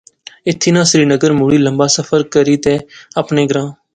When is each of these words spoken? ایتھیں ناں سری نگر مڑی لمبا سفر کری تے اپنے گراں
ایتھیں 0.47 0.73
ناں 0.75 0.85
سری 0.91 1.03
نگر 1.13 1.31
مڑی 1.39 1.57
لمبا 1.65 1.87
سفر 1.97 2.21
کری 2.33 2.55
تے 2.63 2.75
اپنے 3.21 3.41
گراں 3.49 3.67